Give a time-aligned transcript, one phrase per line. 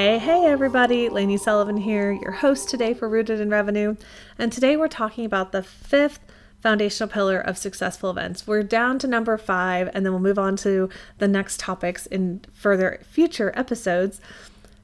[0.00, 1.08] Hey, hey, everybody.
[1.08, 3.96] Lainey Sullivan here, your host today for Rooted in Revenue.
[4.38, 6.20] And today we're talking about the fifth
[6.62, 8.46] foundational pillar of successful events.
[8.46, 10.88] We're down to number five, and then we'll move on to
[11.18, 14.20] the next topics in further future episodes.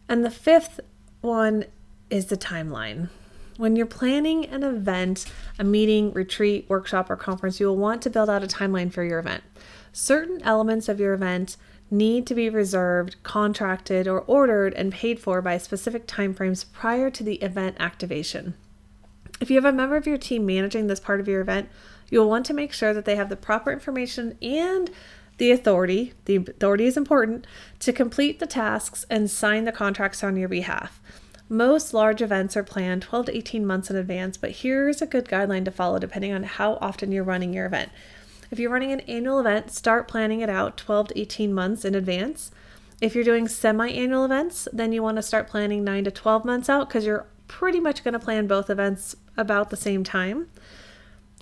[0.09, 0.81] And the fifth
[1.21, 1.67] one
[2.11, 3.09] is the timeline.
[3.57, 5.27] When you're planning an event,
[5.61, 9.05] a meeting, retreat, workshop, or conference, you will want to build out a timeline for
[9.05, 9.45] your event.
[9.93, 11.57] Certain elements of your event
[11.91, 17.23] need to be reserved, contracted, or ordered and paid for by specific timeframes prior to
[17.23, 18.55] the event activation.
[19.41, 21.69] If you have a member of your team managing this part of your event,
[22.11, 24.91] you'll want to make sure that they have the proper information and
[25.39, 27.47] the authority, the authority is important,
[27.81, 31.01] to complete the tasks and sign the contracts on your behalf.
[31.49, 35.27] Most large events are planned 12 to 18 months in advance, but here's a good
[35.27, 37.91] guideline to follow depending on how often you're running your event.
[38.51, 41.95] If you're running an annual event, start planning it out 12 to 18 months in
[41.95, 42.51] advance.
[43.01, 46.45] If you're doing semi annual events, then you want to start planning 9 to 12
[46.45, 50.49] months out because you're pretty much going to plan both events about the same time.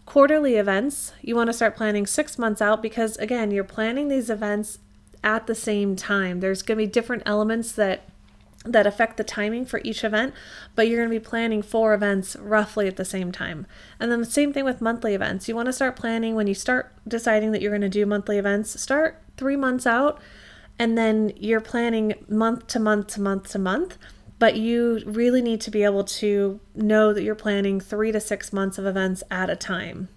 [0.07, 4.29] Quarterly events, you want to start planning six months out because, again, you're planning these
[4.31, 4.79] events
[5.23, 6.41] at the same time.
[6.41, 8.09] There's going to be different elements that
[8.65, 10.35] that affect the timing for each event,
[10.75, 13.67] but you're going to be planning four events roughly at the same time.
[13.99, 15.49] And then the same thing with monthly events.
[15.49, 18.39] You want to start planning when you start deciding that you're going to do monthly
[18.39, 20.21] events, start 3 months out
[20.79, 23.99] and then you're planning month to month to month to month
[24.43, 28.53] but you really need to be able to know that you're planning three to six
[28.53, 30.09] months of events at a time.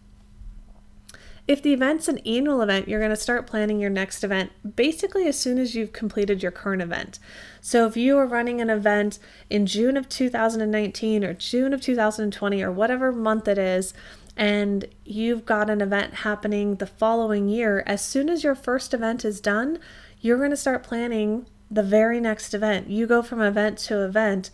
[1.48, 5.28] If the event's an annual event, you're going to start planning your next event basically
[5.28, 7.20] as soon as you've completed your current event.
[7.62, 12.64] So if you are running an event in June of 2019 or June of 2020
[12.64, 13.94] or whatever month it is,
[14.36, 19.24] and you've got an event happening the following year, as soon as your first event
[19.24, 19.80] is done,
[20.22, 22.90] you're going to start planning the very next event.
[22.90, 24.50] You go from event to event,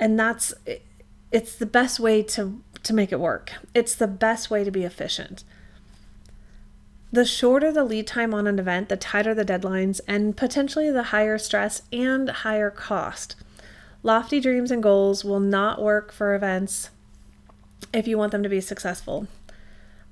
[0.00, 0.54] and that's
[1.30, 3.52] it's the best way to to make it work.
[3.74, 5.44] It's the best way to be efficient.
[7.14, 11.04] The shorter the lead time on an event, the tighter the deadlines and potentially the
[11.04, 13.36] higher stress and higher cost.
[14.02, 16.90] Lofty dreams and goals will not work for events
[17.92, 19.28] if you want them to be successful.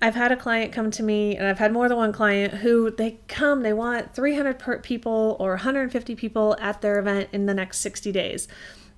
[0.01, 2.93] I've had a client come to me, and I've had more than one client who
[2.93, 7.79] they come, they want 300 people or 150 people at their event in the next
[7.79, 8.47] 60 days.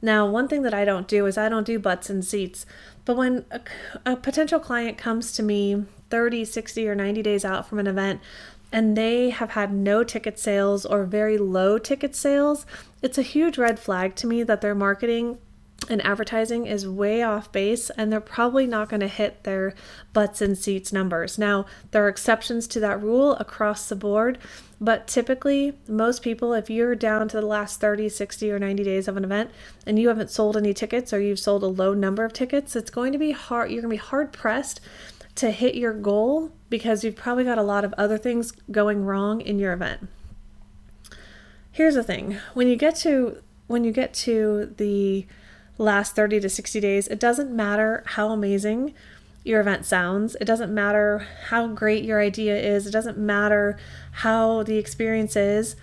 [0.03, 2.67] Now, one thing that I don't do is I don't do butts and seats.
[3.07, 3.61] But when a,
[4.05, 8.21] a potential client comes to me 30, 60, or 90 days out from an event,
[8.71, 12.65] and they have had no ticket sales or very low ticket sales,
[13.03, 15.39] it's a huge red flag to me that their marketing
[15.89, 19.75] and advertising is way off base and they're probably not going to hit their
[20.13, 21.37] butts and seats numbers.
[21.37, 24.39] Now, there are exceptions to that rule across the board,
[24.81, 29.09] but typically, most people, if you're down to the last 30, 60, or 90 days
[29.09, 29.51] of an event
[29.85, 32.91] and you haven't sold any tickets or you've sold a low number of tickets, it's
[32.91, 33.71] going to be hard.
[33.71, 34.81] You're going to be hard pressed
[35.37, 39.41] to hit your goal because you've probably got a lot of other things going wrong
[39.41, 40.09] in your event.
[41.71, 45.27] Here's the thing when you get to when you get to the
[45.78, 48.94] last 30 to 60 days, it doesn't matter how amazing
[49.43, 50.37] your event sounds.
[50.41, 52.87] It doesn't matter how great your idea is.
[52.87, 53.78] It doesn't matter
[54.12, 55.77] how the experience is.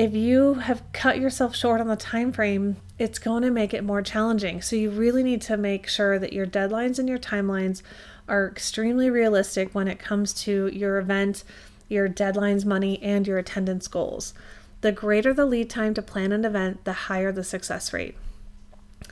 [0.00, 3.84] If you have cut yourself short on the time frame, it's going to make it
[3.84, 4.62] more challenging.
[4.62, 7.82] So you really need to make sure that your deadlines and your timelines
[8.28, 11.44] are extremely realistic when it comes to your event,
[11.88, 14.32] your deadlines, money, and your attendance goals.
[14.80, 18.16] The greater the lead time to plan an event, the higher the success rate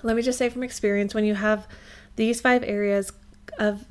[0.03, 1.67] let me just say from experience when you have
[2.17, 3.13] these five areas
[3.59, 3.85] of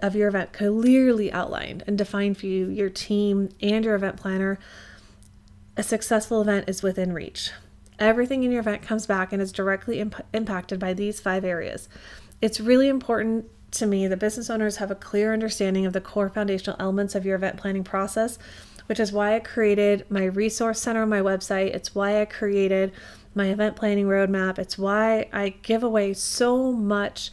[0.00, 4.56] of your event clearly outlined and defined for you, your team, and your event planner,
[5.78, 7.52] a successful event is within reach.
[8.00, 11.88] Everything in your event comes back and is directly imp- impacted by these five areas.
[12.42, 16.28] It's really important to me that business owners have a clear understanding of the core
[16.28, 18.40] foundational elements of your event planning process,
[18.86, 21.74] which is why I created my resource center on my website.
[21.74, 22.92] It's why I created
[23.36, 24.58] my event planning roadmap.
[24.58, 27.30] It's why I give away so much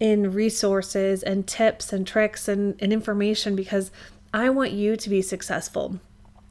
[0.00, 3.90] in resources and tips and tricks and, and information because
[4.32, 6.00] I want you to be successful.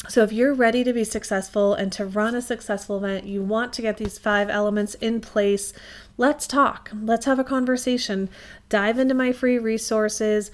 [0.10, 3.72] So, if you're ready to be successful and to run a successful event, you want
[3.74, 5.74] to get these five elements in place.
[6.18, 6.90] Let's talk.
[6.94, 8.30] Let's have a conversation.
[8.68, 10.52] Dive into my free resources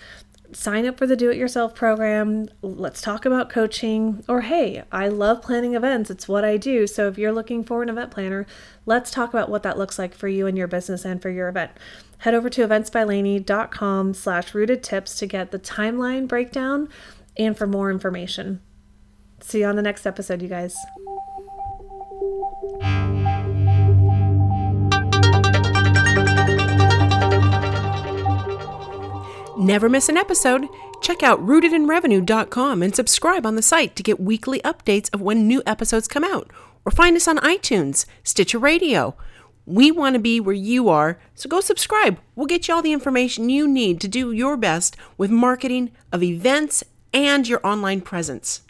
[0.53, 2.49] sign up for the do it yourself program.
[2.61, 4.23] Let's talk about coaching.
[4.27, 6.09] Or, hey, I love planning events.
[6.09, 6.87] It's what I do.
[6.87, 8.45] So, if you're looking for an event planner,
[8.85, 11.49] let's talk about what that looks like for you and your business and for your
[11.49, 11.71] event.
[12.19, 16.89] Head over to eventsbylaney.com slash rooted tips to get the timeline breakdown
[17.37, 18.61] and for more information.
[19.41, 20.75] See you on the next episode, you guys.
[29.57, 30.67] Never miss an episode.
[31.01, 35.63] Check out rootedinrevenue.com and subscribe on the site to get weekly updates of when new
[35.65, 36.51] episodes come out.
[36.85, 39.15] Or find us on iTunes, Stitcher Radio.
[39.65, 42.19] We want to be where you are, so go subscribe.
[42.35, 46.23] We'll get you all the information you need to do your best with marketing of
[46.23, 46.83] events
[47.13, 48.61] and your online presence.